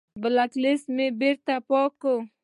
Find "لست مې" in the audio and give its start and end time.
0.63-1.07